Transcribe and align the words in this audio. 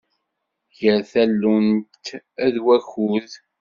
Gar 0.79 1.01
tallunt 1.11 2.05
ed 2.45 2.55
wakud. 2.65 3.31